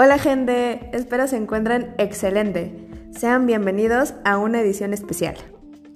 Hola 0.00 0.16
gente, 0.16 0.90
espero 0.92 1.26
se 1.26 1.36
encuentren 1.36 1.92
excelente. 1.98 2.88
Sean 3.10 3.46
bienvenidos 3.46 4.14
a 4.24 4.38
una 4.38 4.60
edición 4.60 4.94
especial, 4.94 5.34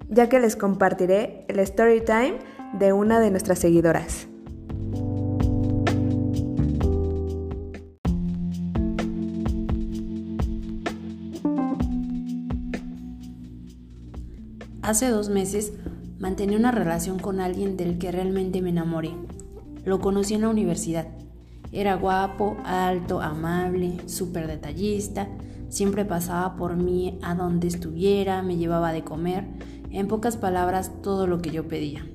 ya 0.09 0.29
que 0.29 0.41
les 0.41 0.57
compartiré 0.57 1.45
el 1.47 1.61
story 1.61 2.01
time 2.05 2.41
de 2.73 2.93
una 2.93 3.21
de 3.21 3.31
nuestras 3.31 3.61
seguidoras. 3.61 4.27
Hace 14.83 15.11
dos 15.11 15.29
meses 15.29 15.75
mantenía 16.19 16.59
una 16.59 16.73
relación 16.73 17.21
con 17.21 17.39
alguien 17.39 17.77
del 17.77 17.99
que 17.99 18.11
realmente 18.11 18.63
me 18.63 18.71
enamoré. 18.71 19.13
Lo 19.85 20.01
conocí 20.01 20.35
en 20.35 20.41
la 20.41 20.49
universidad 20.49 21.07
era 21.73 21.97
guapo, 21.97 22.59
alto, 22.65 23.23
amable, 23.23 23.97
súper 24.07 24.47
detallista, 24.47 25.29
siempre 25.71 26.05
pasaba 26.05 26.55
por 26.55 26.77
mí 26.77 27.19
a 27.23 27.35
donde 27.35 27.67
estuviera, 27.67 28.43
me 28.43 28.59
llevaba 28.59 28.93
de 28.93 29.03
comer, 29.03 29.47
en 29.91 30.07
pocas 30.07 30.37
palabras 30.37 30.93
todo 31.03 31.27
lo 31.27 31.41
que 31.41 31.51
yo 31.51 31.67
pedía. 31.67 32.07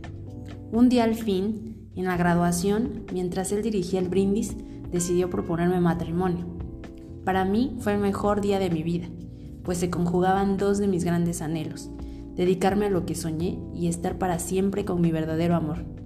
Un 0.71 0.89
día 0.89 1.03
al 1.05 1.15
fin, 1.15 1.89
en 1.95 2.05
la 2.05 2.17
graduación, 2.17 3.05
mientras 3.11 3.51
él 3.51 3.63
dirigía 3.63 3.99
el 3.99 4.09
brindis, 4.09 4.55
decidió 4.91 5.29
proponerme 5.29 5.79
matrimonio. 5.79 6.45
Para 7.25 7.43
mí 7.43 7.75
fue 7.79 7.93
el 7.93 7.99
mejor 7.99 8.41
día 8.41 8.59
de 8.59 8.69
mi 8.69 8.83
vida, 8.83 9.07
pues 9.63 9.79
se 9.79 9.89
conjugaban 9.89 10.57
dos 10.57 10.77
de 10.77 10.87
mis 10.87 11.03
grandes 11.03 11.41
anhelos, 11.41 11.89
dedicarme 12.35 12.85
a 12.85 12.89
lo 12.89 13.05
que 13.05 13.15
soñé 13.15 13.59
y 13.73 13.87
estar 13.87 14.19
para 14.19 14.37
siempre 14.37 14.85
con 14.85 15.01
mi 15.01 15.11
verdadero 15.11 15.55
amor. 15.55 15.96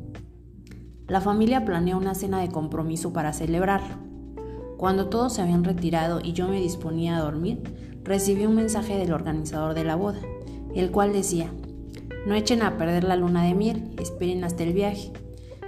La 1.08 1.22
familia 1.22 1.66
planeó 1.66 1.98
una 1.98 2.16
cena 2.16 2.40
de 2.40 2.50
compromiso 2.50 3.14
para 3.14 3.34
celebrarlo. 3.34 3.96
Cuando 4.77 5.08
todos 5.10 5.34
se 5.34 5.41
habían 5.41 5.63
retirado 5.63 6.21
y 6.24 6.34
yo 6.34 6.48
me 6.48 6.60
disponía 6.60 7.18
a 7.18 7.21
dormir, 7.21 7.62
recibí 8.04 8.46
un 8.46 8.55
mensaje 8.55 8.98
del 8.98 9.13
organizador 9.13 9.74
de 9.74 9.84
la 9.84 9.96
boda, 9.96 10.20
el 10.74 10.91
cual 10.91 11.13
decía, 11.13 11.52
no 12.26 12.35
echen 12.35 12.62
a 12.62 12.77
perder 12.77 13.04
la 13.04 13.16
luna 13.16 13.43
de 13.43 13.54
miel, 13.54 13.96
esperen 13.99 14.43
hasta 14.43 14.63
el 14.63 14.74
viaje. 14.74 15.12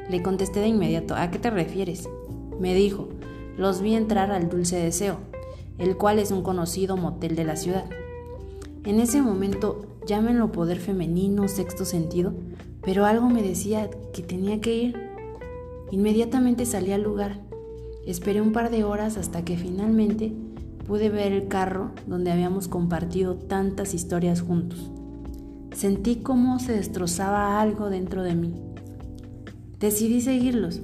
Le 0.09 0.21
contesté 0.21 0.59
de 0.59 0.67
inmediato, 0.67 1.15
¿a 1.15 1.31
qué 1.31 1.39
te 1.39 1.49
refieres? 1.49 2.07
Me 2.59 2.75
dijo, 2.75 3.09
los 3.57 3.81
vi 3.81 3.95
entrar 3.95 4.31
al 4.31 4.49
Dulce 4.49 4.77
Deseo, 4.77 5.17
el 5.77 5.97
cual 5.97 6.19
es 6.19 6.31
un 6.31 6.43
conocido 6.43 6.97
motel 6.97 7.35
de 7.35 7.43
la 7.43 7.55
ciudad. 7.55 7.85
En 8.83 8.99
ese 8.99 9.21
momento, 9.21 9.85
llámenlo 10.05 10.51
poder 10.51 10.79
femenino, 10.79 11.47
sexto 11.47 11.85
sentido, 11.85 12.33
pero 12.83 13.05
algo 13.05 13.29
me 13.29 13.41
decía 13.41 13.89
que 14.13 14.21
tenía 14.21 14.59
que 14.59 14.75
ir. 14.75 15.02
Inmediatamente 15.91 16.65
salí 16.65 16.91
al 16.91 17.03
lugar. 17.03 17.41
Esperé 18.05 18.41
un 18.41 18.51
par 18.51 18.71
de 18.71 18.83
horas 18.83 19.17
hasta 19.17 19.45
que 19.45 19.57
finalmente 19.57 20.33
pude 20.87 21.09
ver 21.09 21.31
el 21.31 21.47
carro 21.47 21.91
donde 22.07 22.31
habíamos 22.31 22.67
compartido 22.67 23.35
tantas 23.35 23.93
historias 23.93 24.41
juntos. 24.41 24.91
Sentí 25.73 26.17
cómo 26.17 26.59
se 26.59 26.73
destrozaba 26.73 27.59
algo 27.61 27.89
dentro 27.89 28.23
de 28.23 28.35
mí. 28.35 28.53
Decidí 29.79 30.21
seguirlos. 30.21 30.81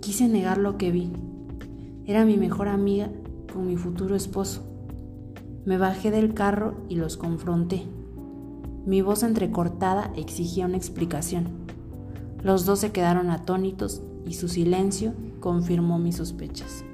Quise 0.00 0.28
negar 0.28 0.58
lo 0.58 0.76
que 0.76 0.90
vi. 0.90 1.12
Era 2.04 2.24
mi 2.24 2.36
mejor 2.36 2.68
amiga 2.68 3.10
con 3.52 3.66
mi 3.66 3.76
futuro 3.76 4.16
esposo. 4.16 4.62
Me 5.64 5.78
bajé 5.78 6.10
del 6.10 6.34
carro 6.34 6.74
y 6.88 6.96
los 6.96 7.16
confronté. 7.16 7.84
Mi 8.84 9.00
voz 9.00 9.22
entrecortada 9.22 10.12
exigía 10.16 10.66
una 10.66 10.76
explicación. 10.76 11.61
Los 12.42 12.66
dos 12.66 12.80
se 12.80 12.90
quedaron 12.90 13.30
atónitos 13.30 14.02
y 14.26 14.34
su 14.34 14.48
silencio 14.48 15.14
confirmó 15.40 15.98
mis 15.98 16.16
sospechas. 16.16 16.84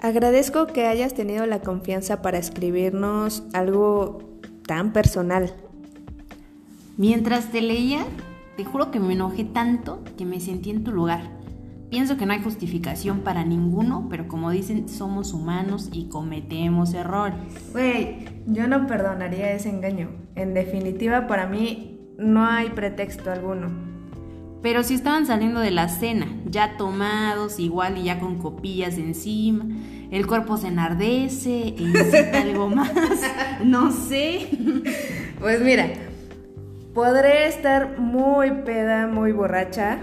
Agradezco 0.00 0.68
que 0.68 0.86
hayas 0.86 1.14
tenido 1.14 1.46
la 1.46 1.60
confianza 1.60 2.22
para 2.22 2.38
escribirnos 2.38 3.42
algo 3.52 4.18
tan 4.66 4.92
personal. 4.92 5.52
Mientras 6.96 7.50
te 7.50 7.60
leía, 7.60 8.06
te 8.56 8.64
juro 8.64 8.90
que 8.90 9.00
me 9.00 9.14
enojé 9.14 9.44
tanto 9.44 10.02
que 10.16 10.24
me 10.24 10.40
sentí 10.40 10.70
en 10.70 10.84
tu 10.84 10.92
lugar. 10.92 11.35
Pienso 11.90 12.16
que 12.16 12.26
no 12.26 12.32
hay 12.32 12.42
justificación 12.42 13.20
para 13.20 13.44
ninguno, 13.44 14.08
pero 14.10 14.26
como 14.26 14.50
dicen, 14.50 14.88
somos 14.88 15.32
humanos 15.32 15.88
y 15.92 16.08
cometemos 16.08 16.94
errores. 16.94 17.36
Güey, 17.72 18.24
yo 18.46 18.66
no 18.66 18.86
perdonaría 18.86 19.52
ese 19.52 19.68
engaño. 19.68 20.08
En 20.34 20.52
definitiva, 20.52 21.28
para 21.28 21.46
mí 21.46 22.00
no 22.18 22.44
hay 22.44 22.70
pretexto 22.70 23.30
alguno. 23.30 23.70
Pero 24.62 24.82
si 24.82 24.94
estaban 24.94 25.26
saliendo 25.26 25.60
de 25.60 25.70
la 25.70 25.88
cena, 25.88 26.26
ya 26.46 26.76
tomados, 26.76 27.60
igual 27.60 27.98
y 27.98 28.04
ya 28.04 28.18
con 28.18 28.38
copillas 28.38 28.98
encima, 28.98 29.64
el 30.10 30.26
cuerpo 30.26 30.56
se 30.56 30.68
enardece 30.68 31.68
e 31.68 31.82
incita 31.82 32.42
algo 32.42 32.68
más, 32.74 32.90
no 33.64 33.92
sé. 33.92 34.48
Pues 35.38 35.60
mira, 35.60 35.88
podré 36.94 37.46
estar 37.46 38.00
muy 38.00 38.50
peda, 38.64 39.06
muy 39.06 39.30
borracha, 39.30 39.98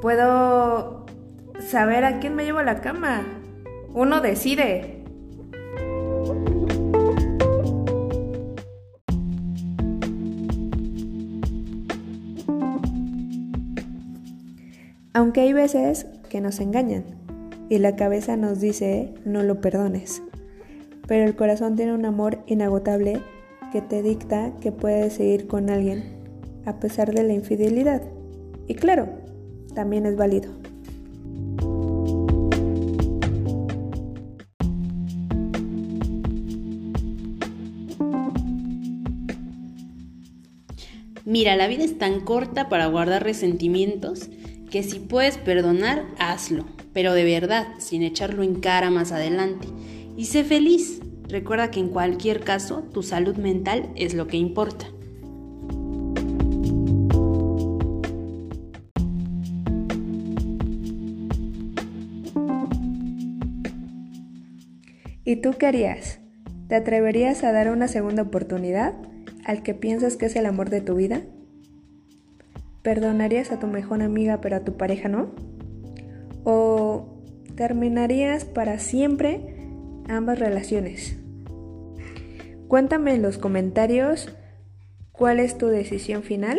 Puedo 0.00 1.04
saber 1.60 2.04
a 2.04 2.20
quién 2.20 2.34
me 2.34 2.44
llevo 2.44 2.58
a 2.58 2.64
la 2.64 2.80
cama. 2.80 3.26
Uno 3.92 4.20
decide. 4.22 5.04
Aunque 15.12 15.42
hay 15.42 15.52
veces 15.52 16.06
que 16.30 16.40
nos 16.40 16.60
engañan 16.60 17.04
y 17.68 17.78
la 17.78 17.94
cabeza 17.94 18.38
nos 18.38 18.58
dice 18.58 19.12
no 19.26 19.42
lo 19.42 19.60
perdones, 19.60 20.22
pero 21.06 21.24
el 21.24 21.36
corazón 21.36 21.76
tiene 21.76 21.92
un 21.92 22.06
amor 22.06 22.38
inagotable 22.46 23.20
que 23.70 23.82
te 23.82 24.02
dicta 24.02 24.52
que 24.60 24.72
puedes 24.72 25.14
seguir 25.14 25.46
con 25.46 25.68
alguien 25.68 26.04
a 26.64 26.80
pesar 26.80 27.12
de 27.12 27.22
la 27.22 27.34
infidelidad. 27.34 28.02
Y 28.66 28.76
claro, 28.76 29.08
también 29.72 30.06
es 30.06 30.16
válido. 30.16 30.50
Mira, 41.24 41.54
la 41.54 41.68
vida 41.68 41.84
es 41.84 41.96
tan 41.96 42.20
corta 42.20 42.68
para 42.68 42.86
guardar 42.86 43.22
resentimientos 43.22 44.28
que 44.70 44.82
si 44.82 44.98
puedes 44.98 45.38
perdonar, 45.38 46.06
hazlo, 46.18 46.64
pero 46.92 47.12
de 47.12 47.24
verdad, 47.24 47.68
sin 47.78 48.02
echarlo 48.02 48.42
en 48.42 48.56
cara 48.56 48.90
más 48.90 49.12
adelante. 49.12 49.68
Y 50.16 50.24
sé 50.24 50.44
feliz. 50.44 51.00
Recuerda 51.28 51.70
que 51.70 51.78
en 51.78 51.88
cualquier 51.88 52.40
caso, 52.40 52.82
tu 52.92 53.04
salud 53.04 53.36
mental 53.36 53.90
es 53.94 54.14
lo 54.14 54.26
que 54.26 54.36
importa. 54.36 54.86
¿Y 65.30 65.36
tú 65.36 65.52
qué 65.52 65.66
harías? 65.66 66.18
¿Te 66.66 66.74
atreverías 66.74 67.44
a 67.44 67.52
dar 67.52 67.70
una 67.70 67.86
segunda 67.86 68.22
oportunidad 68.22 68.94
al 69.44 69.62
que 69.62 69.74
piensas 69.74 70.16
que 70.16 70.26
es 70.26 70.34
el 70.34 70.44
amor 70.44 70.70
de 70.70 70.80
tu 70.80 70.96
vida? 70.96 71.20
¿Perdonarías 72.82 73.52
a 73.52 73.60
tu 73.60 73.68
mejor 73.68 74.02
amiga 74.02 74.40
pero 74.40 74.56
a 74.56 74.64
tu 74.64 74.76
pareja 74.76 75.08
no? 75.08 75.30
¿O 76.42 77.22
terminarías 77.54 78.44
para 78.44 78.80
siempre 78.80 79.54
ambas 80.08 80.40
relaciones? 80.40 81.16
Cuéntame 82.66 83.14
en 83.14 83.22
los 83.22 83.38
comentarios 83.38 84.36
cuál 85.12 85.38
es 85.38 85.56
tu 85.56 85.68
decisión 85.68 86.24
final. 86.24 86.58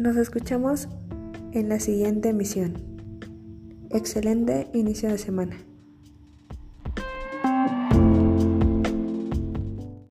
Nos 0.00 0.16
escuchamos 0.16 0.88
en 1.52 1.68
la 1.68 1.78
siguiente 1.78 2.30
emisión. 2.30 2.72
Excelente 3.90 4.70
inicio 4.72 5.10
de 5.10 5.18
semana. 5.18 5.58